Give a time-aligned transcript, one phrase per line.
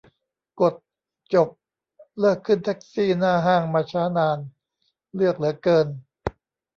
[0.61, 0.73] กด
[1.33, 1.49] จบ
[2.19, 4.37] เลิกขึ้นแท็กซี่หน้าห้างมาช้านาน
[5.15, 5.87] เลือกเหลือเกิน